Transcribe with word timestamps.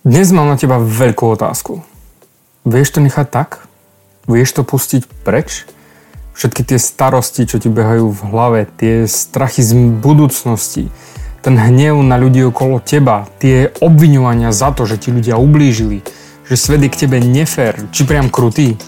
Dnes 0.00 0.32
mám 0.32 0.48
na 0.48 0.56
teba 0.56 0.80
veľkú 0.80 1.28
otázku. 1.36 1.84
Vieš 2.64 2.96
to 2.96 3.04
nechať 3.04 3.28
tak? 3.28 3.68
Vieš 4.24 4.56
to 4.56 4.62
pustiť 4.64 5.04
preč? 5.28 5.68
Všetky 6.32 6.64
tie 6.64 6.80
starosti, 6.80 7.44
čo 7.44 7.60
ti 7.60 7.68
behajú 7.68 8.08
v 8.08 8.20
hlave, 8.32 8.60
tie 8.80 9.04
strachy 9.04 9.60
z 9.60 9.76
budúcnosti, 10.00 10.88
ten 11.44 11.52
hnev 11.52 12.00
na 12.00 12.16
ľudí 12.16 12.40
okolo 12.48 12.80
teba, 12.80 13.28
tie 13.44 13.76
obviňovania 13.76 14.56
za 14.56 14.72
to, 14.72 14.88
že 14.88 14.96
ti 14.96 15.12
ľudia 15.12 15.36
ublížili, 15.36 16.00
že 16.48 16.56
svet 16.56 16.80
je 16.80 16.88
k 16.88 17.00
tebe 17.04 17.20
nefér, 17.20 17.92
či 17.92 18.08
priam 18.08 18.32
krutý. 18.32 18.80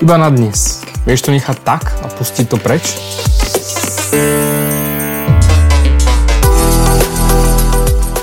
Iba 0.00 0.16
na 0.16 0.32
dnes. 0.32 0.80
Vieš 1.04 1.28
to 1.28 1.36
nechať 1.36 1.60
tak 1.68 1.84
a 2.00 2.08
pustiť 2.08 2.48
to 2.48 2.56
preč? 2.56 2.96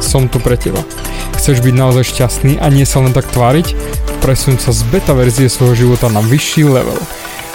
som 0.00 0.28
tu 0.28 0.40
pre 0.40 0.56
teba. 0.58 0.80
Chceš 1.36 1.60
byť 1.60 1.74
naozaj 1.76 2.04
šťastný 2.08 2.58
a 2.58 2.66
nie 2.72 2.88
sa 2.88 3.04
len 3.04 3.12
tak 3.12 3.28
tváriť? 3.30 3.76
Presun 4.24 4.56
sa 4.56 4.72
z 4.72 4.82
beta 4.88 5.12
verzie 5.12 5.46
svojho 5.46 5.86
života 5.86 6.08
na 6.08 6.24
vyšší 6.24 6.64
level. 6.66 6.98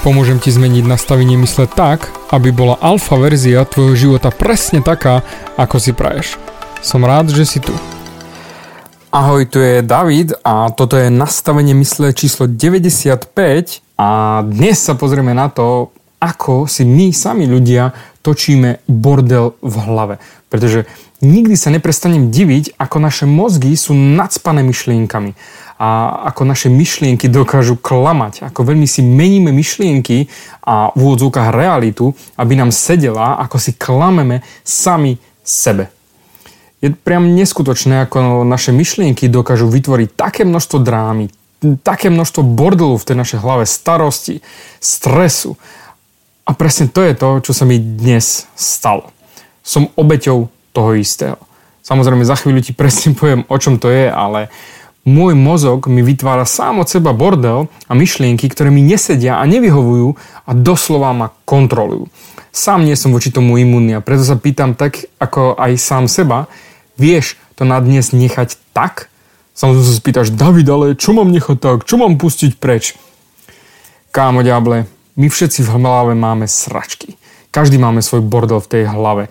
Pomôžem 0.02 0.42
ti 0.42 0.50
zmeniť 0.50 0.86
nastavenie 0.90 1.38
mysle 1.46 1.70
tak, 1.70 2.10
aby 2.34 2.50
bola 2.50 2.80
alfa 2.82 3.22
verzia 3.22 3.70
tvojho 3.70 3.94
života 3.94 4.34
presne 4.34 4.82
taká, 4.82 5.22
ako 5.62 5.78
si 5.78 5.94
praješ. 5.94 6.42
Som 6.82 7.06
rád, 7.06 7.30
že 7.30 7.46
si 7.46 7.62
tu. 7.62 7.74
Ahoj, 9.12 9.44
tu 9.46 9.60
je 9.60 9.84
David 9.84 10.34
a 10.42 10.72
toto 10.72 10.96
je 10.96 11.12
nastavenie 11.12 11.76
mysle 11.76 12.16
číslo 12.16 12.48
95 12.48 13.84
a 14.00 14.42
dnes 14.48 14.80
sa 14.80 14.96
pozrieme 14.96 15.36
na 15.36 15.52
to, 15.52 15.92
ako 16.18 16.66
si 16.66 16.88
my 16.88 17.12
sami 17.12 17.44
ľudia 17.46 17.92
točíme 18.24 18.86
bordel 18.88 19.58
v 19.60 19.76
hlave. 19.84 20.16
Pretože 20.48 20.88
nikdy 21.22 21.54
sa 21.54 21.70
neprestanem 21.70 22.34
diviť, 22.34 22.76
ako 22.82 22.98
naše 22.98 23.26
mozgy 23.30 23.78
sú 23.78 23.94
nadspané 23.94 24.66
myšlienkami 24.66 25.38
a 25.82 26.22
ako 26.30 26.46
naše 26.46 26.70
myšlienky 26.70 27.26
dokážu 27.26 27.74
klamať, 27.74 28.46
ako 28.46 28.70
veľmi 28.70 28.86
si 28.86 29.02
meníme 29.02 29.50
myšlienky 29.50 30.30
a 30.62 30.94
v 30.94 31.00
úvodzovkách 31.02 31.50
realitu, 31.50 32.14
aby 32.38 32.54
nám 32.54 32.70
sedela, 32.70 33.42
ako 33.42 33.58
si 33.58 33.74
klameme 33.74 34.46
sami 34.62 35.18
sebe. 35.42 35.90
Je 36.86 36.94
priam 36.94 37.34
neskutočné, 37.34 38.06
ako 38.06 38.46
naše 38.46 38.70
myšlienky 38.74 39.26
dokážu 39.26 39.70
vytvoriť 39.70 40.14
také 40.14 40.46
množstvo 40.46 40.78
drámy, 40.82 41.34
také 41.82 42.14
množstvo 42.14 42.42
bordelu 42.46 42.98
v 42.98 43.06
tej 43.06 43.18
našej 43.18 43.40
hlave, 43.42 43.66
starosti, 43.66 44.42
stresu. 44.78 45.58
A 46.46 46.58
presne 46.58 46.90
to 46.90 47.06
je 47.06 47.14
to, 47.14 47.30
čo 47.46 47.54
sa 47.58 47.66
mi 47.66 47.78
dnes 47.78 48.50
stalo. 48.54 49.14
Som 49.62 49.94
obeťou 49.94 50.61
toho 50.72 50.96
istého. 50.98 51.38
Samozrejme, 51.82 52.24
za 52.24 52.38
chvíľu 52.40 52.62
ti 52.64 52.74
presne 52.76 53.14
poviem, 53.20 53.48
o 53.48 53.58
čom 53.58 53.78
to 53.78 53.92
je, 53.92 54.08
ale 54.08 54.48
môj 55.02 55.34
mozog 55.34 55.90
mi 55.90 56.06
vytvára 56.06 56.46
sám 56.46 56.86
od 56.86 56.88
seba 56.88 57.10
bordel 57.12 57.66
a 57.90 57.94
myšlienky, 57.98 58.46
ktoré 58.50 58.70
mi 58.70 58.86
nesedia 58.86 59.42
a 59.42 59.44
nevyhovujú 59.50 60.14
a 60.46 60.52
doslova 60.54 61.10
ma 61.14 61.28
kontrolujú. 61.46 62.06
Sám 62.52 62.84
nie 62.84 63.00
som 63.00 63.16
voči 63.16 63.32
tomu 63.32 63.58
imunný 63.58 63.98
a 63.98 64.04
preto 64.04 64.28
sa 64.28 64.36
pýtam 64.36 64.76
tak, 64.76 65.08
ako 65.18 65.56
aj 65.58 65.72
sám 65.80 66.06
seba, 66.12 66.52
vieš 67.00 67.40
to 67.56 67.64
na 67.64 67.80
dnes 67.82 68.12
nechať 68.12 68.60
tak? 68.76 69.10
Samozrejme 69.56 69.88
sa 69.88 69.96
spýtaš, 69.96 70.28
David, 70.36 70.68
ale 70.70 70.86
čo 71.00 71.16
mám 71.16 71.32
nechať 71.32 71.58
tak? 71.58 71.78
Čo 71.88 71.98
mám 71.98 72.20
pustiť 72.20 72.60
preč? 72.60 72.94
Kámo, 74.12 74.44
ďable, 74.44 74.92
my 75.16 75.28
všetci 75.32 75.64
v 75.64 75.74
hlave 75.80 76.14
máme 76.14 76.44
sračky. 76.46 77.16
Každý 77.52 77.80
máme 77.80 78.00
svoj 78.04 78.24
bordel 78.24 78.64
v 78.64 78.72
tej 78.72 78.84
hlave 78.88 79.28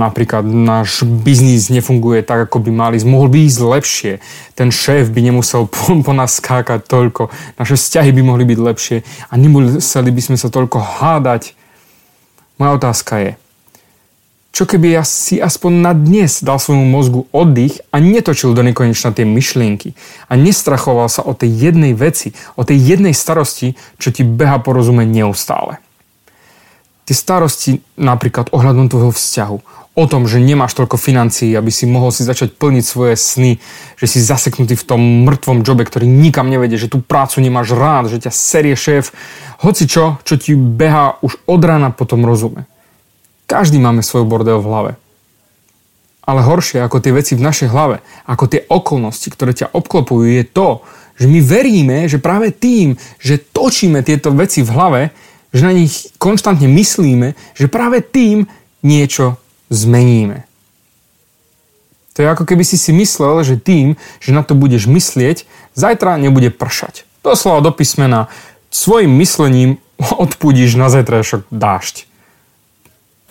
napríklad 0.00 0.48
náš 0.48 1.04
biznis 1.04 1.68
nefunguje 1.68 2.24
tak, 2.24 2.48
ako 2.48 2.64
by 2.64 2.70
mali, 2.72 2.96
mohol 3.04 3.28
by 3.28 3.44
ísť 3.44 3.60
lepšie, 3.60 4.12
ten 4.56 4.72
šéf 4.72 5.12
by 5.12 5.20
nemusel 5.20 5.68
po, 5.72 5.92
po 6.00 6.12
nás 6.16 6.40
skákať 6.40 6.88
toľko, 6.88 7.28
naše 7.60 7.76
vzťahy 7.76 8.10
by 8.16 8.22
mohli 8.24 8.48
byť 8.48 8.58
lepšie. 8.58 8.96
A 9.28 9.36
nemuseli 9.36 10.08
by 10.08 10.22
sme 10.24 10.36
sa 10.40 10.48
toľko 10.48 10.80
hádať. 10.80 11.52
Moja 12.56 12.76
otázka 12.80 13.14
je, 13.20 13.32
čo 14.50 14.66
keby 14.66 14.98
ja 14.98 15.06
si 15.06 15.38
aspoň 15.38 15.72
na 15.78 15.92
dnes 15.94 16.42
dal 16.42 16.58
svojmu 16.58 16.82
mozgu 16.82 17.22
oddych 17.30 17.86
a 17.94 18.02
netočil 18.02 18.50
do 18.50 18.66
nekonečna 18.66 19.14
tie 19.14 19.22
myšlienky? 19.22 19.94
A 20.26 20.34
nestrachoval 20.34 21.06
sa 21.06 21.22
o 21.22 21.38
tej 21.38 21.70
jednej 21.70 21.94
veci, 21.94 22.34
o 22.58 22.66
tej 22.66 22.76
jednej 22.76 23.14
starosti, 23.14 23.78
čo 24.02 24.10
ti 24.10 24.26
beha 24.26 24.58
po 24.58 24.74
rozume 24.74 25.06
neustále. 25.06 25.78
Tie 27.06 27.14
starosti 27.14 27.82
napríklad 27.94 28.50
ohľadom 28.50 28.90
tvojho 28.90 29.14
vzťahu, 29.14 29.56
o 29.98 30.04
tom, 30.06 30.30
že 30.30 30.38
nemáš 30.38 30.78
toľko 30.78 30.94
financií, 30.94 31.50
aby 31.58 31.68
si 31.74 31.84
mohol 31.84 32.14
si 32.14 32.22
začať 32.22 32.54
plniť 32.54 32.84
svoje 32.86 33.14
sny, 33.18 33.58
že 33.98 34.06
si 34.06 34.22
zaseknutý 34.22 34.78
v 34.78 34.86
tom 34.86 35.00
mŕtvom 35.26 35.66
jobe, 35.66 35.82
ktorý 35.82 36.06
nikam 36.06 36.46
nevedie, 36.46 36.78
že 36.78 36.86
tú 36.86 37.02
prácu 37.02 37.42
nemáš 37.42 37.74
rád, 37.74 38.06
že 38.06 38.22
ťa 38.22 38.32
serie 38.32 38.78
šéf, 38.78 39.10
hoci 39.66 39.90
čo, 39.90 40.22
čo 40.22 40.38
ti 40.38 40.54
beha 40.54 41.18
už 41.26 41.42
od 41.50 41.60
rána 41.66 41.90
po 41.90 42.06
tom 42.06 42.22
rozume. 42.22 42.70
Každý 43.50 43.82
máme 43.82 44.06
svoj 44.06 44.30
bordel 44.30 44.62
v 44.62 44.68
hlave. 44.70 44.92
Ale 46.22 46.46
horšie 46.46 46.78
ako 46.86 47.02
tie 47.02 47.10
veci 47.10 47.34
v 47.34 47.42
našej 47.42 47.74
hlave, 47.74 47.98
ako 48.30 48.44
tie 48.46 48.62
okolnosti, 48.70 49.26
ktoré 49.26 49.50
ťa 49.50 49.74
obklopujú, 49.74 50.30
je 50.30 50.44
to, 50.46 50.86
že 51.18 51.26
my 51.26 51.42
veríme, 51.42 52.06
že 52.06 52.22
práve 52.22 52.54
tým, 52.54 52.94
že 53.18 53.42
točíme 53.42 54.06
tieto 54.06 54.30
veci 54.30 54.62
v 54.62 54.70
hlave, 54.70 55.02
že 55.50 55.66
na 55.66 55.74
nich 55.74 56.14
konštantne 56.22 56.70
myslíme, 56.70 57.34
že 57.58 57.66
práve 57.66 57.98
tým 57.98 58.46
niečo 58.86 59.39
zmeníme. 59.70 60.44
To 62.18 62.26
je 62.26 62.28
ako 62.28 62.44
keby 62.44 62.66
si 62.66 62.76
si 62.76 62.90
myslel, 62.92 63.40
že 63.46 63.56
tým, 63.56 63.94
že 64.20 64.34
na 64.34 64.42
to 64.44 64.58
budeš 64.58 64.90
myslieť, 64.90 65.46
zajtra 65.78 66.18
nebude 66.20 66.50
pršať. 66.50 67.08
Doslova 67.22 67.64
do 67.64 67.70
písmena 67.72 68.28
svojim 68.68 69.08
myslením 69.16 69.80
odpudíš 70.24 70.76
na 70.76 70.92
zajtrajšok 70.92 71.48
dážď. 71.48 72.10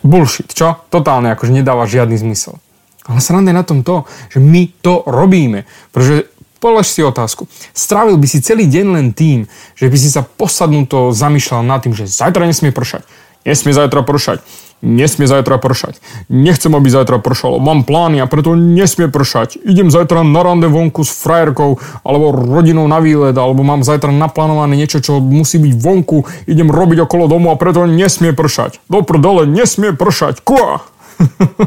Bullshit, 0.00 0.48
čo? 0.56 0.80
Totálne, 0.88 1.36
akože 1.36 1.52
nedáva 1.52 1.84
žiadny 1.84 2.16
zmysel. 2.16 2.56
Ale 3.04 3.20
sranda 3.20 3.52
je 3.52 3.60
na 3.60 3.66
tom 3.68 3.84
to, 3.84 4.08
že 4.32 4.40
my 4.40 4.72
to 4.80 5.04
robíme. 5.04 5.68
Pretože 5.92 6.32
polož 6.56 6.88
si 6.88 7.04
otázku. 7.04 7.48
Strávil 7.76 8.16
by 8.16 8.26
si 8.28 8.40
celý 8.40 8.64
deň 8.64 8.86
len 8.96 9.06
tým, 9.12 9.44
že 9.76 9.92
by 9.92 9.96
si 9.96 10.08
sa 10.08 10.24
posadnuto 10.24 11.12
zamýšľal 11.12 11.64
nad 11.64 11.84
tým, 11.84 11.92
že 11.92 12.08
zajtra 12.08 12.48
nesmie 12.48 12.72
pršať. 12.72 13.04
Nesmie 13.44 13.72
zajtra 13.72 14.02
pršať 14.04 14.40
nesmie 14.80 15.28
zajtra 15.28 15.60
pršať. 15.60 16.00
Nechcem, 16.32 16.72
aby 16.72 16.88
zajtra 16.88 17.20
pršalo. 17.20 17.60
Mám 17.60 17.84
plány 17.84 18.20
a 18.20 18.26
preto 18.26 18.56
nesmie 18.56 19.12
pršať. 19.12 19.60
Idem 19.60 19.92
zajtra 19.92 20.24
na 20.24 20.40
rande 20.40 20.68
vonku 20.72 21.04
s 21.04 21.12
frajerkou 21.12 21.78
alebo 22.04 22.32
rodinou 22.32 22.88
na 22.88 22.98
výlet 23.00 23.36
alebo 23.36 23.60
mám 23.60 23.84
zajtra 23.84 24.08
naplánované 24.10 24.80
niečo, 24.80 25.04
čo 25.04 25.20
musí 25.20 25.60
byť 25.60 25.72
vonku. 25.76 26.24
Idem 26.48 26.72
robiť 26.72 27.04
okolo 27.04 27.28
domu 27.28 27.52
a 27.52 27.60
preto 27.60 27.84
nesmie 27.84 28.32
pršať. 28.32 28.80
Do 28.88 29.04
prdele, 29.04 29.44
nesmie 29.44 29.92
pršať. 29.92 30.40
Kua! 30.40 30.80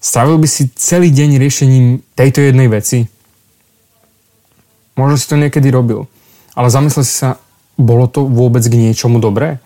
Strávil 0.00 0.40
by 0.40 0.48
si 0.48 0.72
celý 0.72 1.12
deň 1.12 1.36
riešením 1.36 1.86
tejto 2.16 2.40
jednej 2.40 2.72
veci? 2.72 3.04
Možno 4.96 5.20
si 5.20 5.28
to 5.28 5.36
niekedy 5.36 5.68
robil. 5.68 6.08
Ale 6.56 6.72
zamyslel 6.72 7.04
si 7.04 7.12
sa, 7.12 7.36
bolo 7.76 8.08
to 8.08 8.24
vôbec 8.24 8.64
k 8.64 8.72
niečomu 8.72 9.20
dobré? 9.20 9.60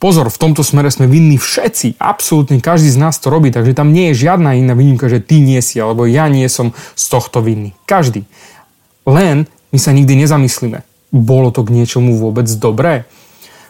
Pozor, 0.00 0.32
v 0.32 0.40
tomto 0.40 0.64
smere 0.64 0.88
sme 0.88 1.04
vinní 1.04 1.36
všetci, 1.36 2.00
absolútne 2.00 2.56
každý 2.56 2.88
z 2.88 2.96
nás 2.96 3.20
to 3.20 3.28
robí, 3.28 3.52
takže 3.52 3.76
tam 3.76 3.92
nie 3.92 4.10
je 4.10 4.24
žiadna 4.24 4.56
iná 4.56 4.72
výnimka, 4.72 5.12
že 5.12 5.20
ty 5.20 5.44
nie 5.44 5.60
si, 5.60 5.76
alebo 5.76 6.08
ja 6.08 6.24
nie 6.32 6.48
som 6.48 6.72
z 6.96 7.04
tohto 7.12 7.44
vinný. 7.44 7.76
Každý. 7.84 8.24
Len 9.04 9.44
my 9.68 9.78
sa 9.78 9.92
nikdy 9.92 10.24
nezamyslíme. 10.24 10.88
Bolo 11.12 11.52
to 11.52 11.68
k 11.68 11.76
niečomu 11.76 12.16
vôbec 12.16 12.48
dobré? 12.48 13.04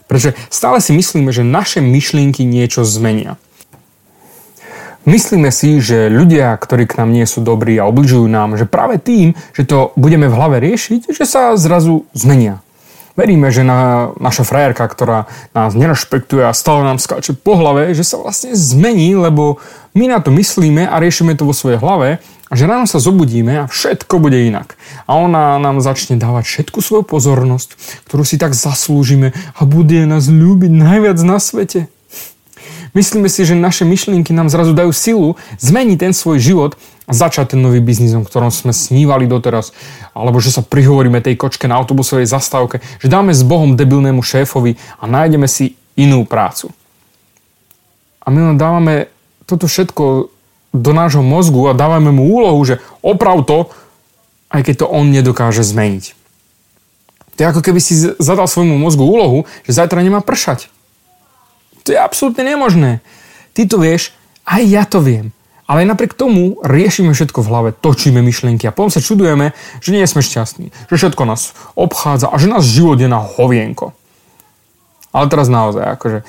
Pretože 0.06 0.38
stále 0.54 0.78
si 0.78 0.94
myslíme, 0.94 1.34
že 1.34 1.42
naše 1.42 1.82
myšlienky 1.82 2.46
niečo 2.46 2.86
zmenia. 2.86 3.34
Myslíme 5.02 5.50
si, 5.50 5.82
že 5.82 6.06
ľudia, 6.06 6.54
ktorí 6.54 6.86
k 6.86 7.02
nám 7.02 7.10
nie 7.10 7.26
sú 7.26 7.42
dobrí 7.42 7.74
a 7.82 7.90
obližujú 7.90 8.30
nám, 8.30 8.54
že 8.54 8.70
práve 8.70 9.02
tým, 9.02 9.34
že 9.50 9.66
to 9.66 9.90
budeme 9.98 10.30
v 10.30 10.36
hlave 10.38 10.62
riešiť, 10.62 11.10
že 11.10 11.24
sa 11.26 11.58
zrazu 11.58 12.06
zmenia. 12.14 12.62
Veríme, 13.20 13.52
že 13.52 13.60
na, 13.60 14.16
naša 14.16 14.48
frajerka, 14.48 14.88
ktorá 14.88 15.28
nás 15.52 15.76
nerešpektuje 15.76 16.40
a 16.40 16.56
stále 16.56 16.88
nám 16.88 16.96
skáče 16.96 17.36
po 17.36 17.52
hlave, 17.52 17.92
že 17.92 18.00
sa 18.00 18.16
vlastne 18.16 18.56
zmení, 18.56 19.12
lebo 19.12 19.60
my 19.92 20.08
na 20.08 20.24
to 20.24 20.32
myslíme 20.32 20.88
a 20.88 20.96
riešime 20.96 21.36
to 21.36 21.44
vo 21.44 21.52
svojej 21.52 21.76
hlave 21.76 22.24
a 22.48 22.52
že 22.56 22.64
ráno 22.64 22.88
sa 22.88 22.96
zobudíme 22.96 23.60
a 23.60 23.68
všetko 23.68 24.24
bude 24.24 24.40
inak. 24.40 24.80
A 25.04 25.20
ona 25.20 25.60
nám 25.60 25.84
začne 25.84 26.16
dávať 26.16 26.48
všetku 26.48 26.80
svoju 26.80 27.04
pozornosť, 27.04 27.76
ktorú 28.08 28.24
si 28.24 28.40
tak 28.40 28.56
zaslúžime 28.56 29.36
a 29.52 29.60
bude 29.68 30.00
nás 30.08 30.24
ľúbiť 30.24 30.72
najviac 30.72 31.20
na 31.20 31.36
svete. 31.36 31.92
Myslíme 32.96 33.28
si, 33.28 33.44
že 33.44 33.52
naše 33.52 33.84
myšlienky 33.84 34.32
nám 34.32 34.48
zrazu 34.48 34.72
dajú 34.72 34.96
silu 34.96 35.28
zmeniť 35.60 36.08
ten 36.08 36.12
svoj 36.16 36.40
život 36.40 36.72
a 37.10 37.12
začať 37.12 37.58
ten 37.58 37.60
nový 37.60 37.82
biznis, 37.82 38.14
o 38.14 38.22
ktorom 38.22 38.54
sme 38.54 38.70
snívali 38.70 39.26
doteraz. 39.26 39.74
Alebo 40.14 40.38
že 40.38 40.54
sa 40.54 40.62
prihovoríme 40.62 41.18
tej 41.18 41.34
kočke 41.34 41.66
na 41.66 41.74
autobusovej 41.74 42.30
zastávke, 42.30 42.78
že 43.02 43.10
dáme 43.10 43.34
s 43.34 43.42
Bohom 43.42 43.74
debilnému 43.74 44.22
šéfovi 44.22 44.78
a 45.02 45.10
nájdeme 45.10 45.50
si 45.50 45.74
inú 45.98 46.22
prácu. 46.22 46.70
A 48.22 48.30
my 48.30 48.54
len 48.54 48.56
dávame 48.56 49.10
toto 49.42 49.66
všetko 49.66 50.30
do 50.70 50.92
nášho 50.94 51.26
mozgu 51.26 51.66
a 51.66 51.74
dávame 51.74 52.14
mu 52.14 52.30
úlohu, 52.30 52.62
že 52.62 52.78
oprav 53.02 53.42
to, 53.42 53.66
aj 54.54 54.62
keď 54.62 54.86
to 54.86 54.86
on 54.86 55.10
nedokáže 55.10 55.66
zmeniť. 55.66 56.14
To 57.34 57.38
je 57.42 57.50
ako 57.50 57.62
keby 57.66 57.80
si 57.82 57.98
zadal 58.22 58.46
svojmu 58.46 58.78
mozgu 58.78 59.02
úlohu, 59.02 59.50
že 59.66 59.74
zajtra 59.74 59.98
nemá 60.06 60.22
pršať. 60.22 60.70
To 61.82 61.90
je 61.90 61.98
absolútne 61.98 62.46
nemožné. 62.46 63.02
Ty 63.50 63.66
to 63.66 63.82
vieš, 63.82 64.14
aj 64.46 64.62
ja 64.62 64.86
to 64.86 65.02
viem. 65.02 65.34
Ale 65.70 65.86
napriek 65.86 66.18
tomu 66.18 66.58
riešime 66.66 67.14
všetko 67.14 67.46
v 67.46 67.50
hlave, 67.54 67.70
točíme 67.70 68.18
myšlienky 68.26 68.66
a 68.66 68.74
potom 68.74 68.90
sa 68.90 68.98
čudujeme, 68.98 69.54
že 69.78 69.94
nie 69.94 70.02
sme 70.02 70.18
šťastní, 70.18 70.74
že 70.74 70.94
všetko 70.98 71.22
nás 71.30 71.54
obchádza 71.78 72.26
a 72.26 72.34
že 72.42 72.50
nás 72.50 72.66
život 72.66 72.98
je 72.98 73.06
na 73.06 73.22
hovienko. 73.22 73.94
Ale 75.14 75.30
teraz 75.30 75.46
naozaj, 75.46 75.94
akože 75.94 76.26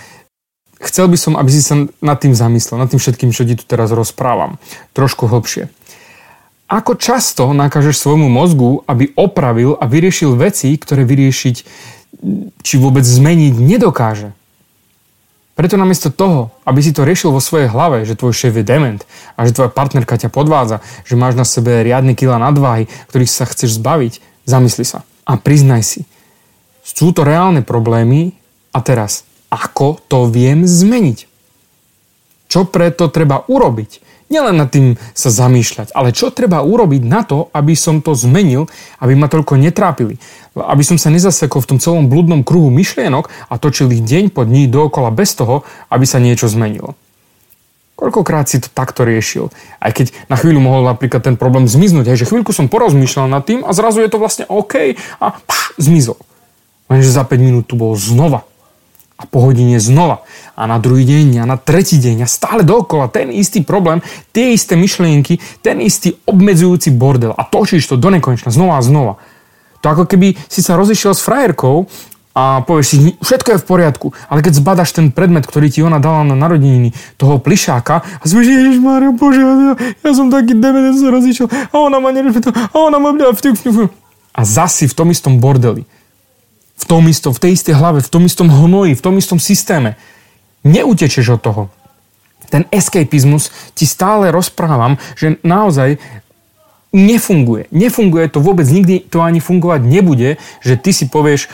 chcel 0.85 1.09
by 1.09 1.17
som, 1.17 1.33
aby 1.41 1.49
si 1.49 1.65
sa 1.65 1.73
nad 2.05 2.21
tým 2.21 2.37
zamyslel, 2.37 2.77
nad 2.77 2.93
tým 2.93 3.01
všetkým, 3.01 3.33
čo 3.33 3.41
ti 3.41 3.57
tu 3.57 3.65
teraz 3.65 3.89
rozprávam, 3.89 4.61
trošku 4.93 5.25
hlbšie. 5.25 5.73
Ako 6.69 6.93
často 7.01 7.49
nakážeš 7.49 7.97
svojmu 7.97 8.29
mozgu, 8.29 8.85
aby 8.85 9.09
opravil 9.17 9.73
a 9.73 9.89
vyriešil 9.89 10.37
veci, 10.37 10.69
ktoré 10.77 11.01
vyriešiť 11.01 11.55
či 12.61 12.73
vôbec 12.77 13.01
zmeniť 13.01 13.57
nedokáže? 13.57 14.37
Preto 15.61 15.77
namiesto 15.77 16.09
toho, 16.09 16.49
aby 16.65 16.81
si 16.81 16.89
to 16.89 17.05
riešil 17.05 17.29
vo 17.29 17.37
svojej 17.37 17.69
hlave, 17.69 18.01
že 18.01 18.17
tvoj 18.17 18.33
šéf 18.33 18.57
je 18.57 18.65
dement 18.65 18.97
a 19.37 19.45
že 19.45 19.53
tvoja 19.53 19.69
partnerka 19.69 20.17
ťa 20.17 20.33
podvádza, 20.33 20.81
že 21.05 21.13
máš 21.13 21.37
na 21.37 21.45
sebe 21.45 21.85
riadny 21.85 22.17
kila 22.17 22.41
nadváhy, 22.41 22.89
ktorých 23.13 23.29
sa 23.29 23.45
chceš 23.45 23.77
zbaviť, 23.77 24.25
zamysli 24.49 24.81
sa 24.81 25.05
a 25.21 25.37
priznaj 25.37 25.85
si. 25.85 26.01
Sú 26.81 27.13
to 27.13 27.21
reálne 27.21 27.61
problémy 27.61 28.33
a 28.73 28.81
teraz, 28.81 29.21
ako 29.53 30.01
to 30.09 30.25
viem 30.33 30.65
zmeniť? 30.65 31.29
Čo 32.49 32.65
preto 32.65 33.13
treba 33.13 33.45
urobiť? 33.45 34.00
Nielen 34.31 34.55
nad 34.55 34.71
tým 34.71 34.95
sa 35.11 35.27
zamýšľať, 35.27 35.91
ale 35.91 36.15
čo 36.15 36.31
treba 36.31 36.63
urobiť 36.63 37.03
na 37.03 37.27
to, 37.27 37.51
aby 37.51 37.75
som 37.75 37.99
to 37.99 38.15
zmenil, 38.15 38.71
aby 39.03 39.13
ma 39.13 39.27
toľko 39.27 39.59
netrápili. 39.59 40.17
Aby 40.55 40.87
som 40.87 40.95
sa 40.95 41.11
nezasekol 41.11 41.59
v 41.59 41.69
tom 41.75 41.79
celom 41.83 42.07
blúdnom 42.07 42.47
kruhu 42.47 42.71
myšlienok 42.71 43.27
a 43.51 43.59
točil 43.59 43.91
ich 43.91 44.01
deň 44.01 44.31
po 44.31 44.47
dní 44.47 44.71
dookola 44.71 45.11
bez 45.11 45.35
toho, 45.35 45.67
aby 45.91 46.07
sa 46.07 46.23
niečo 46.23 46.47
zmenilo. 46.47 46.95
Koľkokrát 47.99 48.49
si 48.49 48.57
to 48.57 48.71
takto 48.73 49.05
riešil? 49.05 49.53
Aj 49.77 49.93
keď 49.93 50.09
na 50.25 50.33
chvíľu 50.33 50.57
mohol 50.57 50.89
napríklad 50.89 51.21
ten 51.21 51.37
problém 51.37 51.69
zmiznúť, 51.69 52.09
aj 52.09 52.25
že 52.25 52.29
chvíľku 52.31 52.49
som 52.49 52.65
porozmýšľal 52.65 53.29
nad 53.29 53.45
tým 53.45 53.61
a 53.61 53.69
zrazu 53.77 54.01
je 54.01 54.09
to 54.09 54.17
vlastne 54.17 54.49
OK 54.49 54.97
a 55.21 55.27
pš, 55.37 55.77
zmizol. 55.77 56.17
Lenže 56.89 57.13
za 57.13 57.21
5 57.21 57.37
minút 57.37 57.69
tu 57.69 57.77
bol 57.77 57.93
znova 57.93 58.49
a 59.21 59.23
po 59.29 59.45
hodine 59.45 59.77
znova. 59.77 60.25
A 60.57 60.65
na 60.65 60.81
druhý 60.81 61.05
deň 61.05 61.41
a 61.41 61.45
na 61.45 61.61
tretí 61.61 62.01
deň 62.01 62.25
a 62.25 62.27
stále 62.27 62.65
dokola 62.65 63.05
ten 63.05 63.29
istý 63.29 63.61
problém, 63.61 64.01
tie 64.33 64.57
isté 64.57 64.73
myšlienky, 64.73 65.37
ten 65.61 65.77
istý 65.77 66.17
obmedzujúci 66.25 66.89
bordel. 66.89 67.37
A 67.37 67.45
točíš 67.45 67.85
to 67.85 68.01
do 68.01 68.09
nekonečna 68.09 68.49
znova 68.49 68.81
a 68.81 68.85
znova. 68.85 69.21
To 69.81 69.85
ako 69.89 70.09
keby 70.09 70.37
si 70.49 70.65
sa 70.65 70.73
rozišiel 70.77 71.13
s 71.13 71.21
frajerkou 71.21 71.85
a 72.31 72.63
povieš 72.63 72.87
si, 72.87 72.97
všetko 73.19 73.49
je 73.53 73.59
v 73.59 73.65
poriadku, 73.67 74.07
ale 74.31 74.39
keď 74.39 74.63
zbadaš 74.63 74.95
ten 74.95 75.11
predmet, 75.11 75.43
ktorý 75.43 75.67
ti 75.67 75.83
ona 75.83 75.99
dala 75.99 76.23
na 76.23 76.31
narodeniny, 76.31 76.95
toho 77.19 77.43
plišáka 77.43 78.01
a 78.01 78.23
si 78.23 78.33
povieš, 78.39 78.79
Mária, 78.79 79.11
bože, 79.11 79.41
ja, 79.43 79.75
ja 79.75 80.11
som 80.15 80.31
taký 80.31 80.55
demen, 80.55 80.95
sa 80.95 81.11
rozišiel 81.11 81.51
a 81.51 81.75
ona 81.75 81.99
ma 81.99 82.15
nerešpetovala 82.15 82.71
a 82.71 82.77
ona 82.77 82.97
ma 83.03 83.11
a 84.31 84.41
zasi 84.47 84.87
v 84.87 84.95
tom 84.95 85.11
istom 85.11 85.43
bordeli 85.43 85.83
v 86.81 86.83
tom 86.89 87.05
istom, 87.05 87.29
v 87.29 87.41
tej 87.45 87.51
istej 87.53 87.77
hlave, 87.77 88.01
v 88.01 88.09
tom 88.09 88.25
istom 88.25 88.49
hnoji, 88.49 88.97
v 88.97 89.03
tom 89.05 89.15
istom 89.21 89.37
systéme. 89.37 90.01
Neutečeš 90.65 91.37
od 91.37 91.41
toho. 91.41 91.63
Ten 92.49 92.65
escapizmus 92.73 93.53
ti 93.77 93.85
stále 93.85 94.33
rozprávam, 94.33 94.97
že 95.15 95.37
naozaj 95.45 96.01
nefunguje. 96.91 97.71
Nefunguje 97.71 98.27
to 98.27 98.43
vôbec, 98.43 98.67
nikdy 98.67 98.99
to 99.07 99.23
ani 99.23 99.39
fungovať 99.39 99.81
nebude, 99.87 100.41
že 100.59 100.75
ty 100.75 100.91
si 100.91 101.07
povieš, 101.07 101.47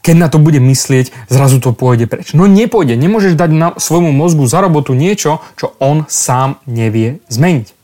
keď 0.00 0.16
na 0.16 0.28
to 0.32 0.40
bude 0.40 0.56
myslieť, 0.56 1.12
zrazu 1.28 1.60
to 1.60 1.76
pôjde 1.76 2.08
preč. 2.08 2.32
No 2.32 2.48
nepôjde. 2.48 2.96
Nemôžeš 2.96 3.36
dať 3.36 3.50
na 3.52 3.68
svojmu 3.76 4.14
mozgu 4.14 4.48
za 4.48 4.64
robotu 4.64 4.96
niečo, 4.96 5.44
čo 5.60 5.76
on 5.82 6.08
sám 6.08 6.56
nevie 6.64 7.20
zmeniť. 7.28 7.76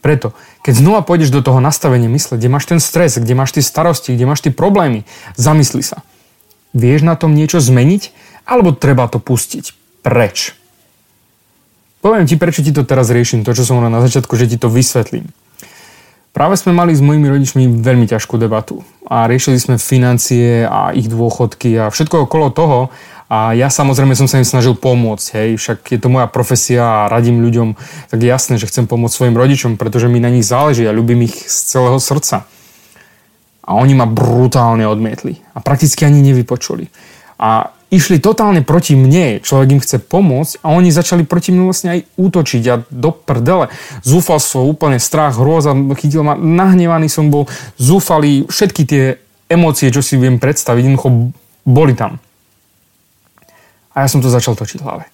Preto, 0.00 0.32
keď 0.62 0.74
znova 0.80 1.00
pôjdeš 1.02 1.34
do 1.34 1.42
toho 1.44 1.58
nastavenia 1.58 2.08
mysle, 2.08 2.38
kde 2.38 2.48
máš 2.48 2.70
ten 2.70 2.80
stres, 2.80 3.18
kde 3.18 3.34
máš 3.34 3.56
tie 3.56 3.64
starosti, 3.64 4.14
kde 4.14 4.24
máš 4.30 4.46
tie 4.46 4.52
problémy, 4.54 5.04
zamysli 5.34 5.82
sa. 5.82 6.06
Vieš 6.76 7.02
na 7.02 7.18
tom 7.18 7.34
niečo 7.34 7.58
zmeniť? 7.58 8.14
Alebo 8.46 8.74
treba 8.74 9.06
to 9.06 9.22
pustiť 9.22 9.74
preč? 10.02 10.54
Poviem 12.00 12.24
ti, 12.24 12.40
prečo 12.40 12.64
ti 12.64 12.72
to 12.72 12.82
teraz 12.82 13.12
riešim, 13.12 13.44
to, 13.44 13.52
čo 13.52 13.68
som 13.68 13.84
na 13.84 14.00
začiatku, 14.00 14.32
že 14.34 14.48
ti 14.48 14.56
to 14.56 14.72
vysvetlím. 14.72 15.28
Práve 16.30 16.54
sme 16.54 16.70
mali 16.70 16.94
s 16.94 17.02
mojimi 17.02 17.26
rodičmi 17.26 17.82
veľmi 17.82 18.06
ťažkú 18.06 18.38
debatu 18.38 18.86
a 19.02 19.26
riešili 19.26 19.58
sme 19.58 19.82
financie 19.82 20.62
a 20.62 20.94
ich 20.94 21.10
dôchodky 21.10 21.74
a 21.74 21.90
všetko 21.90 22.30
okolo 22.30 22.54
toho 22.54 22.78
a 23.26 23.50
ja 23.50 23.66
samozrejme 23.66 24.14
som 24.14 24.30
sa 24.30 24.38
im 24.38 24.46
snažil 24.46 24.78
pomôcť, 24.78 25.26
hej, 25.38 25.48
však 25.58 25.90
je 25.90 25.98
to 25.98 26.06
moja 26.06 26.30
profesia 26.30 26.82
a 26.86 27.10
radím 27.10 27.42
ľuďom, 27.42 27.74
tak 28.14 28.18
je 28.22 28.30
jasné, 28.30 28.62
že 28.62 28.70
chcem 28.70 28.86
pomôcť 28.86 29.10
svojim 29.10 29.34
rodičom, 29.34 29.74
pretože 29.74 30.06
mi 30.06 30.22
na 30.22 30.30
nich 30.30 30.46
záleží 30.46 30.86
a 30.86 30.94
ľúbim 30.94 31.18
ich 31.26 31.34
z 31.50 31.56
celého 31.66 31.98
srdca. 31.98 32.46
A 33.70 33.78
oni 33.78 33.94
ma 33.94 34.10
brutálne 34.10 34.82
odmietli 34.82 35.38
a 35.54 35.62
prakticky 35.62 36.02
ani 36.02 36.18
nevypočuli. 36.26 36.90
A 37.38 37.70
išli 37.94 38.18
totálne 38.18 38.66
proti 38.66 38.98
mne, 38.98 39.38
človek 39.38 39.68
im 39.78 39.82
chce 39.82 40.02
pomôcť 40.02 40.66
a 40.66 40.74
oni 40.74 40.90
začali 40.90 41.22
proti 41.22 41.54
mne 41.54 41.70
vlastne 41.70 41.94
aj 41.94 42.00
útočiť 42.18 42.62
a 42.66 42.82
do 42.90 43.10
prdele. 43.14 43.70
Zúfalstvo, 44.02 44.66
úplne 44.66 44.98
strach, 44.98 45.38
hrôza, 45.38 45.70
chytil 45.94 46.26
ma, 46.26 46.34
nahnevaný 46.34 47.06
som 47.06 47.30
bol, 47.30 47.46
zúfali, 47.78 48.50
všetky 48.50 48.82
tie 48.90 49.04
emócie, 49.46 49.94
čo 49.94 50.02
si 50.02 50.18
viem 50.18 50.42
predstaviť, 50.42 50.82
jednoducho 50.90 51.30
boli 51.62 51.94
tam. 51.94 52.18
A 53.94 54.02
ja 54.02 54.08
som 54.10 54.18
to 54.18 54.26
začal 54.26 54.58
točiť 54.58 54.82
v 54.82 54.86
hlave 54.86 55.04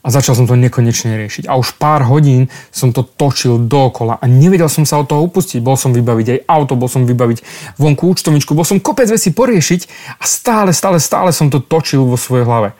a 0.00 0.08
začal 0.08 0.32
som 0.32 0.48
to 0.48 0.56
nekonečne 0.56 1.12
riešiť. 1.12 1.44
A 1.44 1.60
už 1.60 1.76
pár 1.76 2.08
hodín 2.08 2.48
som 2.72 2.88
to 2.88 3.04
točil 3.04 3.60
dokola 3.60 4.16
a 4.16 4.24
nevedel 4.24 4.72
som 4.72 4.88
sa 4.88 4.96
od 4.96 5.12
toho 5.12 5.28
upustiť. 5.28 5.60
Bol 5.60 5.76
som 5.76 5.92
vybaviť 5.92 6.26
aj 6.32 6.38
auto, 6.48 6.72
bol 6.76 6.88
som 6.88 7.04
vybaviť 7.04 7.44
vonku 7.76 8.08
účtovničku, 8.08 8.56
bol 8.56 8.64
som 8.64 8.80
kopec 8.80 9.12
veci 9.12 9.28
poriešiť 9.36 9.80
a 10.16 10.24
stále, 10.24 10.72
stále, 10.72 10.96
stále 10.96 11.30
som 11.36 11.52
to 11.52 11.60
točil 11.60 12.08
vo 12.08 12.16
svojej 12.16 12.48
hlave. 12.48 12.72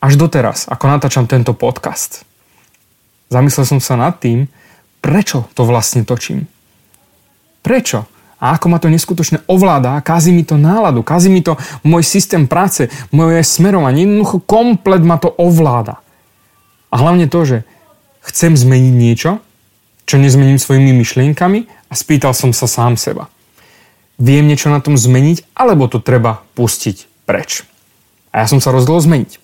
Až 0.00 0.16
doteraz, 0.16 0.68
ako 0.68 0.84
natáčam 0.88 1.28
tento 1.28 1.52
podcast. 1.52 2.24
Zamyslel 3.28 3.64
som 3.68 3.80
sa 3.80 3.96
nad 3.96 4.16
tým, 4.20 4.48
prečo 5.04 5.48
to 5.52 5.64
vlastne 5.68 6.04
točím. 6.04 6.48
Prečo? 7.64 8.04
A 8.44 8.60
ako 8.60 8.68
ma 8.68 8.76
to 8.76 8.92
neskutočne 8.92 9.40
ovláda, 9.48 9.96
kazí 10.04 10.28
mi 10.28 10.44
to 10.44 10.60
náladu, 10.60 11.00
kazí 11.00 11.32
mi 11.32 11.40
to 11.40 11.56
môj 11.80 12.04
systém 12.04 12.44
práce, 12.44 12.92
moje 13.08 13.40
smerovanie, 13.40 14.04
jednoducho 14.04 14.44
komplet 14.44 15.00
ma 15.00 15.16
to 15.16 15.32
ovláda. 15.32 16.03
A 16.94 17.02
hlavne 17.02 17.26
to, 17.26 17.42
že 17.42 17.58
chcem 18.22 18.54
zmeniť 18.54 18.94
niečo, 18.94 19.42
čo 20.06 20.22
nezmením 20.22 20.62
svojimi 20.62 20.94
myšlienkami 20.94 21.66
a 21.90 21.92
spýtal 21.98 22.30
som 22.38 22.54
sa 22.54 22.70
sám 22.70 22.94
seba. 22.94 23.26
Viem 24.14 24.46
niečo 24.46 24.70
na 24.70 24.78
tom 24.78 24.94
zmeniť, 24.94 25.58
alebo 25.58 25.90
to 25.90 25.98
treba 25.98 26.46
pustiť 26.54 27.26
preč. 27.26 27.66
A 28.30 28.44
ja 28.44 28.46
som 28.46 28.62
sa 28.62 28.70
rozhodol 28.70 29.02
zmeniť. 29.02 29.42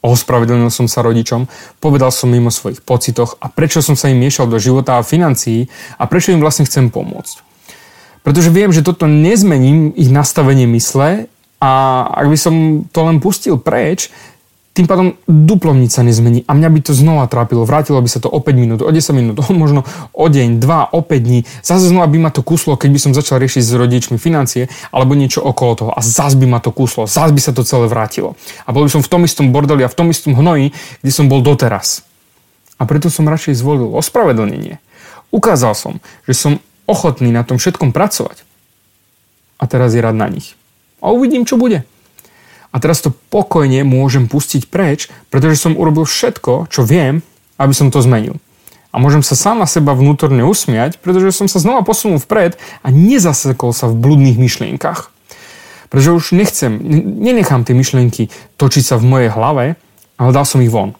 Ospravedlnil 0.00 0.72
som 0.72 0.88
sa 0.88 1.04
rodičom, 1.04 1.46
povedal 1.78 2.08
som 2.08 2.32
im 2.32 2.48
o 2.48 2.52
svojich 2.52 2.80
pocitoch 2.80 3.36
a 3.38 3.52
prečo 3.52 3.84
som 3.84 3.94
sa 3.94 4.08
im 4.08 4.16
miešal 4.16 4.48
do 4.48 4.56
života 4.56 4.96
a 4.96 5.04
financií 5.04 5.68
a 6.00 6.08
prečo 6.08 6.32
im 6.32 6.40
vlastne 6.40 6.64
chcem 6.64 6.88
pomôcť. 6.88 7.44
Pretože 8.24 8.48
viem, 8.48 8.72
že 8.72 8.80
toto 8.80 9.04
nezmením 9.04 9.92
ich 9.92 10.08
nastavenie 10.08 10.64
mysle 10.72 11.28
a 11.60 11.70
ak 12.16 12.26
by 12.32 12.38
som 12.40 12.54
to 12.88 13.00
len 13.04 13.20
pustil 13.20 13.60
preč, 13.60 14.08
tým 14.80 14.88
pádom 14.88 15.12
duplom 15.28 15.76
nič 15.76 15.92
sa 15.92 16.00
nezmení 16.00 16.48
a 16.48 16.56
mňa 16.56 16.72
by 16.72 16.80
to 16.80 16.96
znova 16.96 17.28
trápilo. 17.28 17.68
Vrátilo 17.68 18.00
by 18.00 18.08
sa 18.08 18.16
to 18.16 18.32
o 18.32 18.40
5 18.40 18.56
minút, 18.56 18.80
o 18.80 18.88
10 18.88 19.12
minút, 19.12 19.36
možno 19.52 19.84
o 20.16 20.24
deň, 20.24 20.56
2, 20.56 20.96
o 20.96 21.00
5 21.04 21.20
dní. 21.20 21.44
Zase 21.60 21.92
znova 21.92 22.08
by 22.08 22.16
ma 22.16 22.30
to 22.32 22.40
kuslo, 22.40 22.80
keď 22.80 22.88
by 22.96 23.00
som 23.04 23.12
začal 23.12 23.36
riešiť 23.44 23.60
s 23.60 23.72
rodičmi 23.76 24.16
financie 24.16 24.72
alebo 24.88 25.12
niečo 25.12 25.44
okolo 25.44 25.72
toho 25.76 25.90
a 25.92 26.00
zase 26.00 26.40
by 26.40 26.48
ma 26.48 26.64
to 26.64 26.72
kuslo, 26.72 27.04
zase 27.04 27.36
by 27.36 27.40
sa 27.44 27.52
to 27.52 27.60
celé 27.60 27.92
vrátilo. 27.92 28.40
A 28.64 28.72
bol 28.72 28.88
by 28.88 28.90
som 28.96 29.04
v 29.04 29.12
tom 29.12 29.20
istom 29.28 29.52
bordeli 29.52 29.84
a 29.84 29.92
v 29.92 29.96
tom 30.00 30.08
istom 30.08 30.32
hnoji, 30.32 30.72
kde 31.04 31.12
som 31.12 31.28
bol 31.28 31.44
doteraz. 31.44 32.08
A 32.80 32.88
preto 32.88 33.12
som 33.12 33.28
radšej 33.28 33.60
zvolil 33.60 33.92
ospravedlnenie. 33.92 34.80
Ukázal 35.28 35.76
som, 35.76 35.92
že 36.24 36.32
som 36.32 36.52
ochotný 36.88 37.28
na 37.28 37.44
tom 37.44 37.60
všetkom 37.60 37.92
pracovať. 37.92 38.48
A 39.60 39.68
teraz 39.68 39.92
je 39.92 40.00
rád 40.00 40.16
na 40.16 40.32
nich. 40.32 40.56
A 41.04 41.12
uvidím, 41.12 41.44
čo 41.44 41.60
bude. 41.60 41.84
A 42.70 42.78
teraz 42.78 43.02
to 43.02 43.10
pokojne 43.10 43.82
môžem 43.82 44.30
pustiť 44.30 44.70
preč, 44.70 45.10
pretože 45.28 45.58
som 45.58 45.74
urobil 45.74 46.06
všetko, 46.06 46.70
čo 46.70 46.86
viem, 46.86 47.26
aby 47.58 47.74
som 47.74 47.90
to 47.90 47.98
zmenil. 47.98 48.38
A 48.90 48.98
môžem 48.98 49.22
sa 49.22 49.38
sám 49.38 49.62
na 49.62 49.70
seba 49.70 49.94
vnútorne 49.94 50.42
usmiať, 50.42 50.98
pretože 50.98 51.34
som 51.34 51.46
sa 51.46 51.62
znova 51.62 51.86
posunul 51.86 52.18
vpred 52.18 52.58
a 52.82 52.90
nezasekol 52.90 53.70
sa 53.70 53.86
v 53.86 53.98
bludných 53.98 54.38
myšlienkach. 54.38 55.14
Pretože 55.90 56.14
už 56.14 56.24
nechcem, 56.34 56.78
nenechám 57.22 57.66
tie 57.66 57.74
myšlienky 57.74 58.30
točiť 58.58 58.84
sa 58.86 58.94
v 58.98 59.06
mojej 59.06 59.30
hlave, 59.30 59.74
ale 60.18 60.30
dal 60.30 60.46
som 60.46 60.62
ich 60.62 60.70
von. 60.70 60.94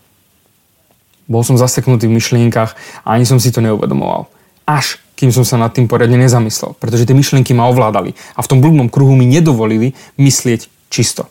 Bol 1.30 1.46
som 1.46 1.58
zaseknutý 1.58 2.10
v 2.10 2.18
myšlienkach 2.18 2.74
a 3.06 3.08
ani 3.14 3.26
som 3.26 3.38
si 3.38 3.54
to 3.54 3.62
neuvedomoval. 3.62 4.26
Až 4.66 4.98
kým 5.14 5.30
som 5.30 5.46
sa 5.46 5.58
nad 5.58 5.70
tým 5.70 5.86
poriadne 5.86 6.18
nezamyslel, 6.18 6.74
pretože 6.78 7.06
tie 7.06 7.14
myšlienky 7.14 7.54
ma 7.54 7.70
ovládali 7.70 8.18
a 8.34 8.40
v 8.42 8.50
tom 8.50 8.58
bludnom 8.62 8.90
kruhu 8.90 9.14
mi 9.14 9.26
nedovolili 9.26 9.94
myslieť 10.18 10.90
čisto. 10.90 11.30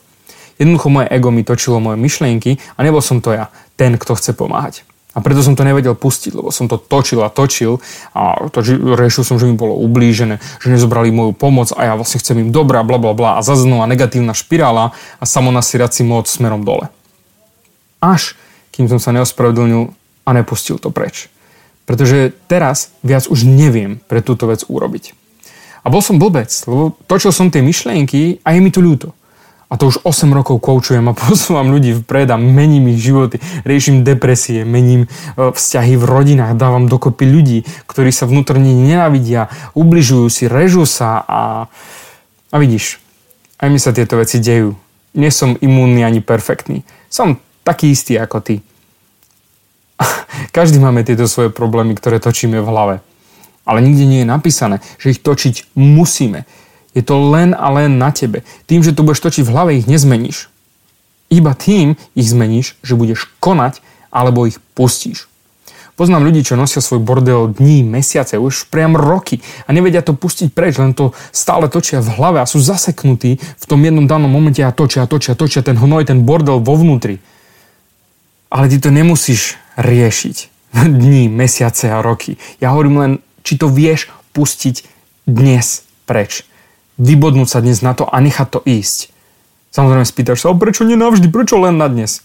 Jednoducho 0.60 0.92
moje 0.92 1.08
ego 1.08 1.32
mi 1.32 1.40
točilo 1.40 1.80
moje 1.80 1.96
myšlienky 1.96 2.60
a 2.76 2.84
nebol 2.84 3.00
som 3.00 3.24
to 3.24 3.32
ja, 3.32 3.48
ten, 3.80 3.96
kto 3.96 4.12
chce 4.12 4.36
pomáhať. 4.36 4.84
A 5.10 5.18
preto 5.18 5.42
som 5.42 5.58
to 5.58 5.66
nevedel 5.66 5.98
pustiť, 5.98 6.38
lebo 6.38 6.54
som 6.54 6.70
to 6.70 6.78
točil 6.78 7.26
a 7.26 7.32
točil 7.32 7.82
a 8.14 8.46
točil, 8.46 8.94
riešil 8.94 9.26
som, 9.26 9.42
že 9.42 9.50
mi 9.50 9.58
bolo 9.58 9.74
ublížené, 9.82 10.38
že 10.62 10.70
nezobrali 10.70 11.10
moju 11.10 11.34
pomoc 11.34 11.74
a 11.74 11.82
ja 11.82 11.92
vlastne 11.98 12.22
chcem 12.22 12.38
im 12.38 12.50
dobrá, 12.54 12.86
bla 12.86 13.00
bla 13.00 13.10
bla 13.10 13.30
a 13.34 13.42
zaznula 13.42 13.90
negatívna 13.90 14.36
špirála 14.36 14.94
a 14.94 15.24
samonasirací 15.26 16.06
moc 16.06 16.30
smerom 16.30 16.62
dole. 16.62 16.92
Až 17.98 18.38
kým 18.70 18.86
som 18.86 19.02
sa 19.02 19.10
neospravedlnil 19.10 19.90
a 20.24 20.30
nepustil 20.30 20.78
to 20.78 20.94
preč. 20.94 21.26
Pretože 21.90 22.30
teraz 22.46 22.94
viac 23.02 23.26
už 23.26 23.42
neviem 23.42 23.98
pre 24.06 24.22
túto 24.22 24.46
vec 24.46 24.62
urobiť. 24.62 25.18
A 25.82 25.90
bol 25.90 26.04
som 26.04 26.22
blbec, 26.22 26.52
lebo 26.70 26.94
točil 27.10 27.34
som 27.34 27.50
tie 27.50 27.66
myšlienky 27.66 28.38
a 28.46 28.54
je 28.54 28.60
mi 28.62 28.70
to 28.70 28.78
ľúto. 28.78 29.10
A 29.70 29.78
to 29.78 29.86
už 29.86 30.02
8 30.02 30.34
rokov 30.34 30.58
koučujem 30.58 31.06
a 31.06 31.14
posúvam 31.30 31.70
ľudí 31.70 31.94
vpred 32.02 32.26
a 32.34 32.36
mením 32.36 32.90
ich 32.90 32.98
životy. 32.98 33.38
Riešim 33.62 34.02
depresie, 34.02 34.66
mením 34.66 35.06
e, 35.06 35.08
vzťahy 35.54 35.94
v 35.94 36.04
rodinách, 36.04 36.58
dávam 36.58 36.90
dokopy 36.90 37.22
ľudí, 37.22 37.58
ktorí 37.86 38.10
sa 38.10 38.26
vnútorne 38.26 38.74
nenávidia, 38.74 39.46
ubližujú 39.78 40.26
si, 40.26 40.50
režú 40.50 40.82
sa 40.82 41.22
a, 41.22 41.42
a 42.50 42.56
vidíš, 42.58 42.98
aj 43.62 43.68
mi 43.70 43.78
sa 43.78 43.94
tieto 43.94 44.18
veci 44.18 44.42
dejú. 44.42 44.74
Nie 45.14 45.30
som 45.30 45.54
imúnny 45.54 46.02
ani 46.02 46.18
perfektný. 46.18 46.82
Som 47.06 47.38
taký 47.62 47.94
istý 47.94 48.18
ako 48.18 48.42
ty. 48.42 48.56
Každý 50.56 50.82
máme 50.82 51.06
tieto 51.06 51.30
svoje 51.30 51.54
problémy, 51.54 51.94
ktoré 51.94 52.18
točíme 52.18 52.58
v 52.58 52.66
hlave. 52.66 52.96
Ale 53.62 53.78
nikde 53.86 54.02
nie 54.02 54.26
je 54.26 54.32
napísané, 54.32 54.82
že 54.98 55.14
ich 55.14 55.22
točiť 55.22 55.78
musíme 55.78 56.42
je 56.94 57.02
to 57.06 57.14
len 57.30 57.54
a 57.54 57.70
len 57.70 57.98
na 57.98 58.10
tebe. 58.10 58.42
Tým, 58.66 58.82
že 58.82 58.94
to 58.94 59.06
budeš 59.06 59.22
točiť 59.22 59.44
v 59.46 59.52
hlave, 59.52 59.70
ich 59.78 59.86
nezmeníš. 59.86 60.50
Iba 61.30 61.54
tým 61.54 61.94
ich 62.18 62.26
zmeníš, 62.26 62.74
že 62.82 62.98
budeš 62.98 63.30
konať 63.38 63.78
alebo 64.10 64.50
ich 64.50 64.58
pustíš. 64.74 65.30
Poznám 65.94 66.26
ľudí, 66.26 66.40
čo 66.42 66.56
nosia 66.56 66.80
svoj 66.80 67.04
bordel 67.04 67.52
dní, 67.52 67.84
mesiace, 67.84 68.40
už 68.40 68.72
priam 68.72 68.96
roky 68.96 69.44
a 69.68 69.70
nevedia 69.70 70.00
to 70.00 70.16
pustiť 70.16 70.48
preč, 70.50 70.80
len 70.80 70.96
to 70.96 71.12
stále 71.28 71.68
točia 71.68 72.00
v 72.00 72.16
hlave 72.16 72.40
a 72.40 72.48
sú 72.48 72.56
zaseknutí 72.56 73.36
v 73.36 73.64
tom 73.68 73.84
jednom 73.84 74.08
danom 74.08 74.32
momente 74.32 74.64
a 74.64 74.72
točia, 74.72 75.04
točia, 75.04 75.36
točia 75.36 75.60
ten 75.60 75.76
hnoj, 75.76 76.08
ten 76.08 76.24
bordel 76.24 76.58
vo 76.58 76.74
vnútri. 76.74 77.20
Ale 78.48 78.66
ty 78.72 78.80
to 78.80 78.90
nemusíš 78.90 79.60
riešiť 79.76 80.36
dní, 80.98 81.28
mesiace 81.30 81.92
a 81.92 82.02
roky. 82.02 82.40
Ja 82.58 82.72
hovorím 82.74 82.96
len, 82.98 83.12
či 83.44 83.60
to 83.60 83.68
vieš 83.70 84.08
pustiť 84.32 84.82
dnes 85.28 85.84
preč 86.08 86.49
vybodnúť 87.00 87.48
sa 87.48 87.64
dnes 87.64 87.80
na 87.80 87.96
to 87.96 88.04
a 88.04 88.20
nechať 88.20 88.48
to 88.52 88.60
ísť. 88.68 89.08
Samozrejme 89.72 90.04
spýtaš 90.04 90.44
sa, 90.44 90.52
prečo 90.52 90.84
nie 90.84 91.00
navždy, 91.00 91.32
prečo 91.32 91.56
len 91.56 91.80
na 91.80 91.88
dnes? 91.88 92.20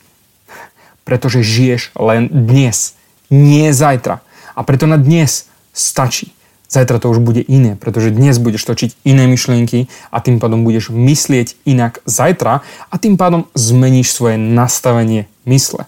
Pretože 1.08 1.46
žiješ 1.46 1.96
len 1.96 2.28
dnes, 2.28 3.00
nie 3.32 3.72
zajtra. 3.72 4.20
A 4.52 4.60
preto 4.68 4.84
na 4.90 5.00
dnes 5.00 5.48
stačí. 5.72 6.36
Zajtra 6.66 6.98
to 7.00 7.14
už 7.14 7.22
bude 7.22 7.46
iné, 7.46 7.78
pretože 7.78 8.12
dnes 8.12 8.42
budeš 8.42 8.66
točiť 8.66 9.06
iné 9.06 9.30
myšlienky 9.30 9.88
a 10.10 10.18
tým 10.20 10.42
pádom 10.42 10.66
budeš 10.66 10.90
myslieť 10.92 11.62
inak 11.64 12.02
zajtra 12.10 12.66
a 12.66 12.96
tým 12.98 13.16
pádom 13.16 13.46
zmeníš 13.54 14.12
svoje 14.12 14.42
nastavenie 14.42 15.30
mysle. 15.46 15.88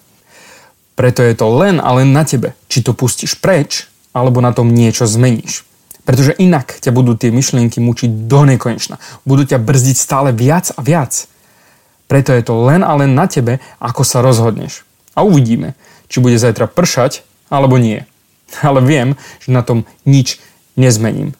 Preto 0.94 1.26
je 1.26 1.34
to 1.34 1.50
len 1.50 1.82
a 1.82 1.90
len 1.98 2.14
na 2.14 2.24
tebe, 2.24 2.54
či 2.70 2.86
to 2.86 2.94
pustíš 2.94 3.36
preč, 3.36 3.90
alebo 4.16 4.40
na 4.40 4.54
tom 4.54 4.70
niečo 4.72 5.10
zmeníš. 5.10 5.67
Pretože 6.08 6.40
inak 6.40 6.80
ťa 6.80 6.96
budú 6.96 7.20
tie 7.20 7.36
myšlienky 7.36 7.84
mučiť 7.84 8.32
do 8.32 8.48
nekonečna. 8.48 8.96
Budú 9.28 9.44
ťa 9.44 9.60
brzdiť 9.60 9.98
stále 10.00 10.32
viac 10.32 10.72
a 10.72 10.80
viac. 10.80 11.28
Preto 12.08 12.32
je 12.32 12.48
to 12.48 12.64
len 12.64 12.80
a 12.80 12.96
len 12.96 13.12
na 13.12 13.28
tebe, 13.28 13.60
ako 13.84 14.08
sa 14.08 14.24
rozhodneš. 14.24 14.88
A 15.20 15.28
uvidíme, 15.28 15.76
či 16.08 16.24
bude 16.24 16.40
zajtra 16.40 16.72
pršať, 16.72 17.28
alebo 17.52 17.76
nie. 17.76 18.08
Ale 18.64 18.80
viem, 18.80 19.20
že 19.44 19.52
na 19.52 19.68
tom 19.68 19.84
nič 20.08 20.40
nezmením. 20.80 21.36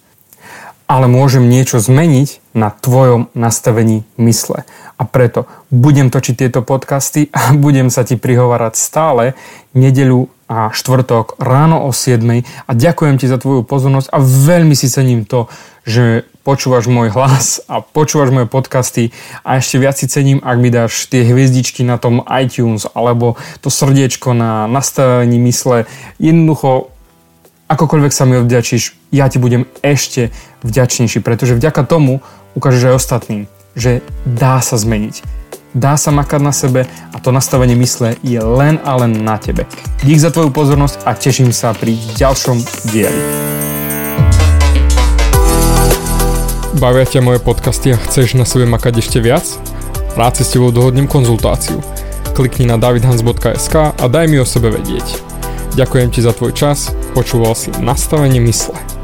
Ale 0.92 1.08
môžem 1.08 1.48
niečo 1.48 1.80
zmeniť 1.80 2.44
na 2.52 2.68
tvojom 2.68 3.32
nastavení 3.32 4.04
mysle. 4.20 4.68
A 5.00 5.04
preto 5.08 5.48
budem 5.72 6.12
točiť 6.12 6.36
tieto 6.36 6.60
podcasty 6.60 7.32
a 7.32 7.54
budem 7.64 7.88
sa 7.88 8.04
ti 8.04 8.20
prihovárať 8.20 8.76
stále 8.76 9.32
nedeľu 9.72 10.28
a 10.48 10.72
štvrtok 10.72 11.36
ráno 11.44 11.84
o 11.84 11.92
7 11.92 12.24
a 12.44 12.72
ďakujem 12.72 13.20
ti 13.20 13.28
za 13.28 13.36
tvoju 13.36 13.68
pozornosť 13.68 14.08
a 14.16 14.18
veľmi 14.24 14.74
si 14.80 14.88
cením 14.88 15.28
to, 15.28 15.52
že 15.84 16.24
počúvaš 16.48 16.88
môj 16.88 17.12
hlas 17.12 17.60
a 17.68 17.84
počúvaš 17.84 18.32
moje 18.32 18.48
podcasty. 18.48 19.12
A 19.44 19.60
ešte 19.60 19.76
viac 19.84 20.00
si 20.00 20.08
cením, 20.08 20.40
ak 20.40 20.58
mi 20.60 20.72
dáš 20.72 21.12
tie 21.12 21.28
hviezdičky 21.28 21.84
na 21.84 22.00
tom 22.00 22.24
iTunes 22.32 22.88
alebo 22.96 23.36
to 23.60 23.68
srdiečko 23.68 24.32
na 24.32 24.72
nastavení 24.72 25.36
mysle. 25.44 25.84
Jednoducho, 26.16 26.96
akokoľvek 27.68 28.12
sa 28.16 28.24
mi 28.24 28.40
odvďačíš, 28.40 29.12
ja 29.12 29.28
ti 29.28 29.44
budem 29.44 29.68
ešte 29.84 30.32
vďačnejší, 30.64 31.20
pretože 31.20 31.60
vďaka 31.60 31.84
tomu 31.84 32.24
ukážeš 32.56 32.84
aj 32.88 32.96
ostatným, 32.96 33.42
že 33.76 34.00
dá 34.24 34.64
sa 34.64 34.80
zmeniť 34.80 35.37
dá 35.78 35.94
sa 35.94 36.10
makať 36.10 36.42
na 36.42 36.50
sebe 36.50 36.90
a 37.14 37.18
to 37.22 37.30
nastavenie 37.30 37.78
mysle 37.78 38.18
je 38.26 38.42
len 38.42 38.82
a 38.82 38.98
len 38.98 39.22
na 39.22 39.38
tebe. 39.38 39.70
Dík 40.02 40.18
za 40.18 40.34
tvoju 40.34 40.50
pozornosť 40.50 41.06
a 41.06 41.14
teším 41.14 41.54
sa 41.54 41.78
pri 41.78 41.94
ďalšom 42.18 42.58
dieli. 42.90 43.22
Bavia 46.78 47.10
ťa 47.10 47.26
moje 47.26 47.42
podcasty 47.42 47.94
a 47.94 47.98
chceš 47.98 48.38
na 48.38 48.46
sebe 48.46 48.70
makať 48.70 49.02
ešte 49.02 49.18
viac? 49.22 49.46
Rád 50.14 50.42
si 50.42 50.44
s 50.46 50.54
tebou 50.54 50.74
dohodnem 50.74 51.10
konzultáciu. 51.10 51.82
Klikni 52.38 52.70
na 52.70 52.78
davidhans.sk 52.78 53.98
a 53.98 54.06
daj 54.06 54.26
mi 54.30 54.38
o 54.38 54.46
sebe 54.46 54.70
vedieť. 54.70 55.22
Ďakujem 55.78 56.10
ti 56.10 56.26
za 56.26 56.34
tvoj 56.34 56.54
čas, 56.58 56.90
počúval 57.14 57.54
si 57.54 57.70
nastavenie 57.82 58.42
mysle. 58.42 58.97